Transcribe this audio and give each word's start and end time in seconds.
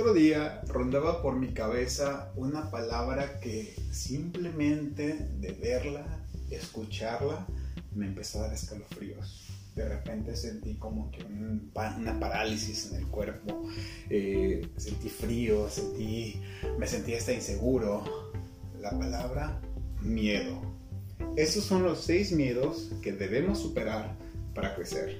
otro 0.00 0.14
día 0.14 0.62
rondaba 0.68 1.22
por 1.22 1.34
mi 1.34 1.48
cabeza 1.48 2.30
una 2.36 2.70
palabra 2.70 3.40
que 3.40 3.74
simplemente 3.90 5.28
de 5.40 5.50
verla, 5.50 6.24
escucharla, 6.52 7.44
me 7.96 8.06
empezó 8.06 8.38
a 8.38 8.42
dar 8.42 8.52
escalofríos. 8.52 9.48
De 9.74 9.88
repente 9.88 10.36
sentí 10.36 10.74
como 10.74 11.10
que 11.10 11.24
una 11.24 12.20
parálisis 12.20 12.92
en 12.92 13.00
el 13.00 13.08
cuerpo, 13.08 13.64
eh, 14.08 14.68
sentí 14.76 15.08
frío, 15.08 15.68
sentí, 15.68 16.40
me 16.78 16.86
sentí 16.86 17.14
hasta 17.14 17.32
inseguro. 17.32 18.30
La 18.80 18.96
palabra 18.96 19.60
miedo. 20.00 20.62
Esos 21.34 21.64
son 21.64 21.82
los 21.82 22.04
seis 22.04 22.30
miedos 22.30 22.92
que 23.02 23.12
debemos 23.14 23.58
superar 23.58 24.14
para 24.54 24.76
crecer. 24.76 25.18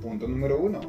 Punto 0.00 0.26
número 0.26 0.58
uno. 0.58 0.80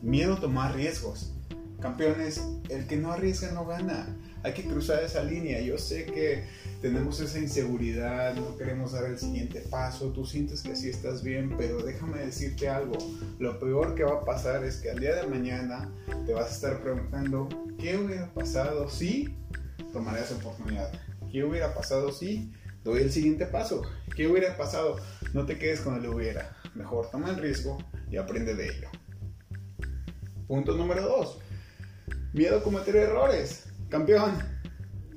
Miedo 0.00 0.32
a 0.32 0.40
tomar 0.40 0.74
riesgos. 0.74 1.34
Campeones, 1.80 2.42
el 2.68 2.86
que 2.86 2.96
no 2.96 3.10
arriesga 3.10 3.52
no 3.52 3.64
gana. 3.64 4.14
Hay 4.42 4.52
que 4.52 4.64
cruzar 4.64 5.02
esa 5.02 5.22
línea. 5.22 5.60
Yo 5.60 5.78
sé 5.78 6.04
que 6.04 6.44
tenemos 6.82 7.20
esa 7.20 7.38
inseguridad, 7.38 8.34
no 8.34 8.56
queremos 8.56 8.92
dar 8.92 9.04
el 9.04 9.18
siguiente 9.18 9.60
paso. 9.70 10.12
Tú 10.12 10.26
sientes 10.26 10.62
que 10.62 10.72
así 10.72 10.90
estás 10.90 11.22
bien, 11.22 11.56
pero 11.56 11.82
déjame 11.82 12.18
decirte 12.18 12.68
algo. 12.68 12.96
Lo 13.38 13.58
peor 13.58 13.94
que 13.94 14.04
va 14.04 14.20
a 14.20 14.24
pasar 14.24 14.62
es 14.64 14.76
que 14.76 14.90
al 14.90 15.00
día 15.00 15.14
de 15.16 15.26
mañana 15.26 15.90
te 16.26 16.34
vas 16.34 16.50
a 16.50 16.54
estar 16.54 16.82
preguntando, 16.82 17.48
¿qué 17.78 17.96
hubiera 17.96 18.32
pasado 18.32 18.88
si 18.88 19.34
tomaría 19.92 20.22
esa 20.22 20.36
oportunidad? 20.36 20.92
¿Qué 21.32 21.44
hubiera 21.44 21.74
pasado 21.74 22.12
si 22.12 22.52
doy 22.84 23.02
el 23.02 23.12
siguiente 23.12 23.46
paso? 23.46 23.82
¿Qué 24.14 24.26
hubiera 24.26 24.56
pasado? 24.56 24.96
No 25.32 25.46
te 25.46 25.58
quedes 25.58 25.80
con 25.80 25.96
el 25.96 26.06
hubiera. 26.08 26.56
Mejor 26.74 27.10
toma 27.10 27.30
el 27.30 27.36
riesgo 27.36 27.78
y 28.10 28.18
aprende 28.18 28.54
de 28.54 28.68
ello. 28.68 28.88
Punto 30.46 30.76
número 30.76 31.02
2 31.02 31.49
Miedo 32.32 32.58
a 32.58 32.62
cometer 32.62 32.94
errores. 32.94 33.64
Campeón, 33.88 34.38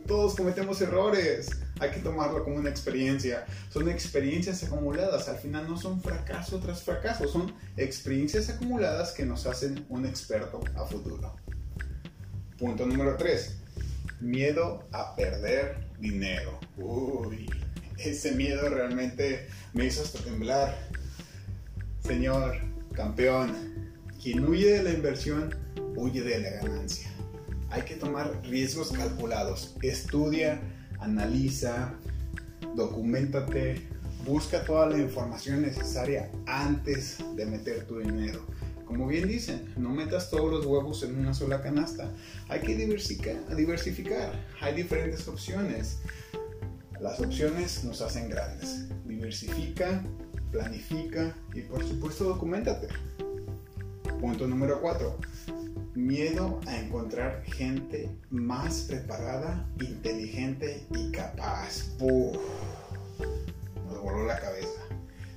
todos 0.08 0.36
cometemos 0.36 0.81
errores. 0.81 1.50
Hay 1.80 1.92
que 1.92 2.00
tomarlo 2.00 2.44
como 2.44 2.58
una 2.58 2.69
experiencia. 2.69 3.45
Son 3.69 3.88
experiencias 3.88 4.64
acumuladas. 4.64 5.30
Al 5.30 5.38
final 5.38 5.67
no 5.69 5.78
son 5.78 6.02
fracaso 6.02 6.59
tras 6.59 6.81
fracaso. 6.81 7.28
Son 7.28 7.53
experiencias 7.78 8.50
acumuladas 8.50 9.11
que 9.11 9.25
nos 9.25 9.45
hacen 9.45 9.86
un 9.89 10.06
experto 10.06 10.61
a 10.75 10.86
futuro. 10.86 11.36
Punto 12.58 12.86
número 12.86 13.16
3. 13.16 13.58
Miedo 14.22 14.84
a 14.91 15.16
perder 15.16 15.88
dinero. 16.00 16.59
Uy, 16.78 17.47
ese 17.97 18.31
miedo 18.31 18.69
realmente 18.69 19.47
me 19.73 19.86
hizo 19.86 20.02
hasta 20.02 20.19
temblar. 20.19 20.75
Señor, 22.00 22.58
campeón, 22.94 23.53
quien 24.22 24.45
huye 24.45 24.78
de 24.78 24.84
la 24.84 24.89
inversión 24.91 25.56
huye 25.95 26.22
de 26.22 26.39
la 26.39 26.49
ganancia. 26.52 27.09
Hay 27.69 27.83
que 27.83 27.95
tomar 27.95 28.41
riesgos 28.44 28.91
calculados. 28.91 29.75
Estudia, 29.81 30.61
analiza, 31.00 31.94
documentate, 32.75 33.81
busca 34.25 34.63
toda 34.63 34.88
la 34.88 34.97
información 34.97 35.61
necesaria 35.61 36.30
antes 36.45 37.17
de 37.35 37.45
meter 37.45 37.85
tu 37.85 38.00
dinero. 38.00 38.45
Como 38.85 39.08
bien 39.08 39.27
dicen, 39.27 39.73
no 39.75 39.89
metas 39.89 40.30
todos 40.30 40.52
los 40.52 40.66
huevos 40.66 41.02
en 41.03 41.17
una 41.17 41.33
sola 41.33 41.61
canasta. 41.61 42.11
Hay 42.47 42.61
que 42.61 42.75
diversificar. 42.75 43.35
Hay 44.61 44.75
diferentes 44.75 45.28
opciones. 45.28 46.00
Las 47.00 47.19
opciones 47.19 47.83
nos 47.83 48.02
hacen 48.02 48.30
grandes. 48.30 48.85
Diversifica, 49.05 50.03
planifica 50.52 51.35
y 51.55 51.61
por 51.61 51.83
supuesto 51.83 52.25
documentate. 52.25 52.88
Punto 54.19 54.47
número 54.47 54.80
4 54.80 55.17
miedo 55.95 56.59
a 56.66 56.77
encontrar 56.77 57.44
gente 57.45 58.09
más 58.30 58.81
preparada, 58.81 59.68
inteligente 59.79 60.85
y 60.91 61.12
capaz. 61.12 61.95
Uf, 62.00 62.38
nos 63.85 64.01
voló 64.01 64.25
la 64.25 64.40
cabeza. 64.40 64.81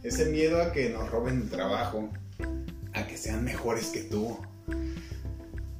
Ese 0.02 0.26
miedo 0.26 0.62
a 0.62 0.72
que 0.72 0.90
nos 0.90 1.10
roben 1.10 1.42
el 1.42 1.50
trabajo, 1.50 2.10
a 2.94 3.06
que 3.06 3.16
sean 3.16 3.44
mejores 3.44 3.88
que 3.88 4.02
tú, 4.02 4.38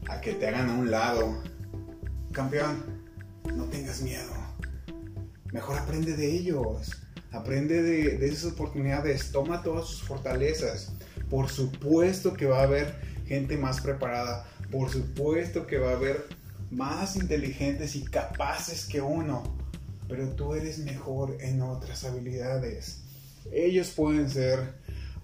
a 0.08 0.20
que 0.20 0.34
te 0.34 0.46
hagan 0.46 0.68
a 0.68 0.74
un 0.74 0.90
lado. 0.90 1.42
Campeón, 2.32 2.84
no 3.54 3.64
tengas 3.64 4.02
miedo. 4.02 4.32
Mejor 5.52 5.78
aprende 5.78 6.16
de 6.16 6.30
ellos. 6.30 6.90
Aprende 7.32 7.82
de, 7.82 8.18
de 8.18 8.26
esas 8.26 8.52
oportunidades. 8.52 9.30
Toma 9.30 9.62
todas 9.62 9.86
sus 9.86 10.02
fortalezas. 10.02 10.92
Por 11.30 11.48
supuesto 11.48 12.34
que 12.34 12.46
va 12.46 12.60
a 12.60 12.64
haber 12.64 12.94
gente 13.26 13.56
más 13.56 13.80
preparada 13.80 14.46
por 14.70 14.90
supuesto 14.90 15.66
que 15.66 15.78
va 15.78 15.90
a 15.90 15.96
haber 15.96 16.26
más 16.70 17.16
inteligentes 17.16 17.96
y 17.96 18.04
capaces 18.04 18.86
que 18.86 19.00
uno, 19.00 19.42
pero 20.08 20.28
tú 20.30 20.54
eres 20.54 20.78
mejor 20.78 21.36
en 21.40 21.62
otras 21.62 22.04
habilidades. 22.04 23.02
Ellos 23.52 23.90
pueden 23.90 24.28
ser 24.28 24.58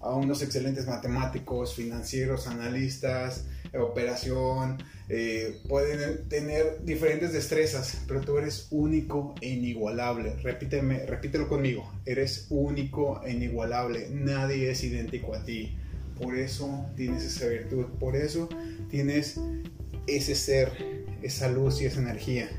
unos 0.01 0.41
excelentes 0.41 0.87
matemáticos, 0.87 1.75
financieros, 1.75 2.47
analistas, 2.47 3.45
operación, 3.73 4.77
eh, 5.09 5.61
pueden 5.67 6.27
tener 6.29 6.83
diferentes 6.83 7.33
destrezas, 7.33 8.01
pero 8.07 8.21
tú 8.21 8.37
eres 8.37 8.67
único 8.71 9.35
e 9.41 9.49
inigualable. 9.49 10.35
Repíteme, 10.41 11.05
repítelo 11.05 11.47
conmigo, 11.47 11.91
eres 12.05 12.47
único 12.49 13.21
e 13.23 13.31
inigualable, 13.31 14.09
nadie 14.11 14.69
es 14.71 14.83
idéntico 14.83 15.33
a 15.33 15.43
ti. 15.43 15.77
Por 16.23 16.37
eso 16.37 16.85
tienes 16.95 17.25
esa 17.25 17.47
virtud, 17.47 17.85
por 17.99 18.15
eso 18.15 18.47
tienes 18.89 19.37
ese 20.07 20.35
ser, 20.35 20.71
esa 21.21 21.49
luz 21.49 21.81
y 21.81 21.85
esa 21.85 21.99
energía. 21.99 22.49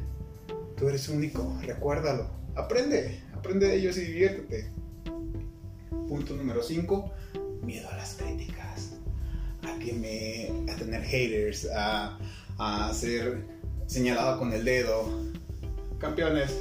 Tú 0.76 0.88
eres 0.88 1.08
único, 1.08 1.58
recuérdalo. 1.62 2.28
Aprende, 2.54 3.22
aprende 3.32 3.68
de 3.68 3.76
ellos 3.76 3.96
y 3.96 4.02
diviértete. 4.02 4.70
Punto 6.08 6.36
número 6.36 6.62
5, 6.62 7.10
miedo 7.62 7.88
a 7.88 7.96
las 7.96 8.16
críticas. 8.16 8.90
A 9.62 9.72
a 9.72 10.76
tener 10.76 11.02
haters, 11.02 11.66
a, 11.74 12.18
a 12.58 12.92
ser 12.92 13.44
señalado 13.86 14.38
con 14.38 14.52
el 14.52 14.62
dedo. 14.62 15.08
Campeones, 15.98 16.54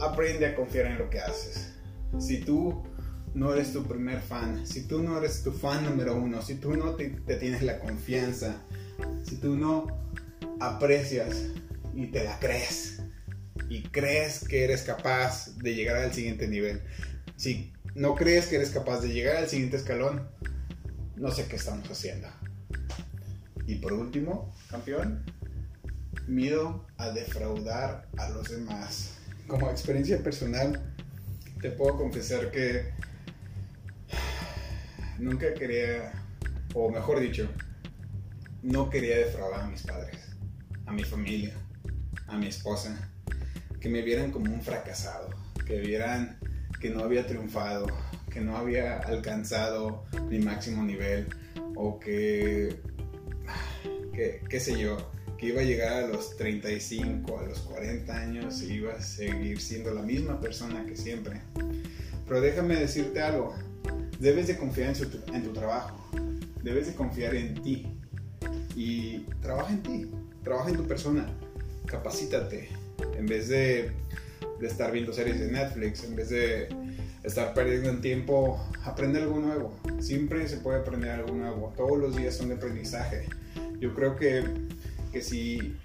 aprende 0.00 0.46
a 0.46 0.54
confiar 0.54 0.86
en 0.86 0.98
lo 0.98 1.10
que 1.10 1.18
haces. 1.18 1.72
Si 2.20 2.38
tú 2.38 2.84
no 3.34 3.52
eres 3.52 3.72
tu 3.72 3.84
primer 3.84 4.20
fan, 4.20 4.64
si 4.64 4.82
tú 4.82 5.02
no 5.02 5.18
eres 5.18 5.42
tu 5.42 5.52
fan 5.52 5.84
número 5.84 6.14
uno, 6.14 6.40
si 6.40 6.54
tú 6.54 6.76
no 6.76 6.94
te, 6.94 7.08
tienes 7.08 7.62
la 7.62 7.80
confianza, 7.80 8.62
si 9.24 9.36
tú 9.36 9.56
no 9.56 9.86
aprecias 10.60 11.46
y 11.94 12.06
te 12.06 12.22
la 12.22 12.38
crees 12.38 13.02
y 13.68 13.82
crees 13.82 14.46
que 14.46 14.64
eres 14.64 14.82
capaz 14.82 15.56
de 15.58 15.74
llegar 15.74 15.96
al 15.96 16.12
siguiente 16.12 16.46
nivel, 16.46 16.80
si 17.36 17.72
no 17.96 18.14
crees 18.14 18.46
que 18.46 18.56
eres 18.56 18.70
capaz 18.70 19.00
de 19.00 19.08
llegar 19.08 19.36
al 19.36 19.48
siguiente 19.48 19.76
escalón, 19.76 20.28
no 21.16 21.30
sé 21.32 21.46
qué 21.46 21.56
estamos 21.56 21.90
haciendo. 21.90 22.28
Y 23.66 23.76
por 23.76 23.94
último, 23.94 24.54
campeón, 24.70 25.24
miedo 26.28 26.86
a 26.98 27.10
defraudar 27.10 28.08
a 28.16 28.28
los 28.30 28.50
demás. 28.50 29.14
Como 29.48 29.70
experiencia 29.70 30.22
personal, 30.22 30.94
te 31.60 31.70
puedo 31.70 31.96
confesar 31.96 32.50
que 32.50 32.92
nunca 35.18 35.54
quería, 35.54 36.12
o 36.74 36.90
mejor 36.90 37.20
dicho, 37.20 37.48
no 38.62 38.90
quería 38.90 39.18
defraudar 39.18 39.60
a 39.62 39.66
mis 39.66 39.82
padres, 39.82 40.36
a 40.86 40.92
mi 40.92 41.04
familia, 41.04 41.54
a 42.26 42.36
mi 42.36 42.46
esposa, 42.46 43.10
que 43.80 43.88
me 43.88 44.02
vieran 44.02 44.30
como 44.30 44.52
un 44.52 44.62
fracasado, 44.62 45.30
que 45.66 45.80
vieran 45.80 46.38
que 46.80 46.90
no 46.90 47.04
había 47.04 47.26
triunfado, 47.26 47.86
que 48.30 48.40
no 48.40 48.56
había 48.56 48.98
alcanzado 48.98 50.04
mi 50.28 50.38
máximo 50.38 50.82
nivel, 50.82 51.28
o 51.76 51.98
que, 51.98 52.76
que 54.12 54.40
qué 54.48 54.60
sé 54.60 54.78
yo, 54.78 55.10
que 55.38 55.46
iba 55.46 55.60
a 55.60 55.64
llegar 55.64 56.04
a 56.04 56.06
los 56.06 56.36
35, 56.36 57.38
a 57.38 57.42
los 57.42 57.60
40 57.60 58.16
años 58.16 58.62
y 58.62 58.74
iba 58.74 58.94
a 58.94 59.00
seguir 59.00 59.60
siendo 59.60 59.92
la 59.92 60.02
misma 60.02 60.40
persona 60.40 60.84
que 60.86 60.96
siempre. 60.96 61.40
Pero 62.26 62.40
déjame 62.40 62.76
decirte 62.76 63.20
algo, 63.20 63.54
debes 64.24 64.46
de 64.46 64.56
confiar 64.56 64.94
en, 65.34 65.42
tu 65.42 65.52
trabajo, 65.52 66.02
debes 66.62 66.86
de 66.86 66.94
confiar 66.94 67.34
en 67.34 67.52
ti 67.62 67.86
y 68.74 69.18
trabaja 69.42 69.70
en 69.70 69.82
ti, 69.82 70.10
trabaja 70.42 70.70
en 70.70 70.76
tu 70.76 70.88
persona, 70.88 71.26
capacítate 71.84 72.70
en 73.18 73.26
vez 73.26 73.48
de, 73.48 73.90
de 74.60 74.66
estar 74.66 74.90
viendo 74.92 75.12
series 75.12 75.38
de 75.38 75.52
Netflix, 75.52 76.04
en 76.04 76.16
vez 76.16 76.30
de 76.30 76.68
estar 77.22 77.52
perdiendo 77.52 77.90
el 77.90 78.00
tiempo, 78.00 78.58
aprende 78.82 79.20
algo 79.20 79.38
nuevo. 79.38 79.78
Siempre 80.00 80.48
se 80.48 80.56
puede 80.56 80.80
aprender 80.80 81.10
algo 81.10 81.34
nuevo. 81.34 81.74
Todos 81.76 81.98
los 81.98 82.16
días 82.16 82.34
son 82.34 82.48
de 82.48 82.54
aprendizaje. 82.54 83.28
Yo 83.78 83.94
creo 83.94 84.16
que, 84.16 84.42
que 85.12 85.20
si 85.20 85.76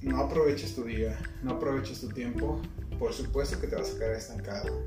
no 0.00 0.18
aprovechas 0.18 0.74
tu 0.74 0.84
día, 0.84 1.18
no 1.42 1.52
aprovechas 1.52 2.00
tu 2.00 2.08
tiempo, 2.08 2.58
por 2.98 3.12
supuesto 3.12 3.60
que 3.60 3.66
te 3.66 3.76
vas 3.76 3.94
a 3.94 3.98
quedar 3.98 4.14
estancado 4.14 4.82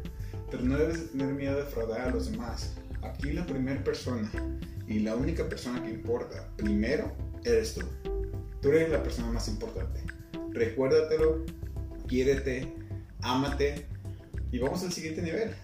pero 0.53 0.65
no 0.65 0.77
debes 0.77 1.09
tener 1.09 1.33
miedo 1.33 1.57
de 1.57 1.63
fraudar 1.63 2.01
a 2.01 2.11
los 2.11 2.29
demás. 2.29 2.75
Aquí 3.01 3.31
la 3.31 3.44
primera 3.44 3.83
persona 3.83 4.31
y 4.88 5.00
la 5.00 5.15
única 5.15 5.50
persona 5.50 5.81
que 5.81 5.89
importa 5.89 6.47
primero 6.57 7.11
eres 7.44 7.73
tú. 7.73 7.81
Tú 8.61 8.69
eres 8.69 8.91
la 8.91 9.01
persona 9.01 9.31
más 9.31 9.47
importante. 9.47 10.01
Recuérdatelo, 10.51 11.44
quiérete, 12.07 12.71
ámate 13.23 13.88
y 14.51 14.59
vamos 14.59 14.83
al 14.83 14.91
siguiente 14.91 15.23
nivel. 15.23 15.55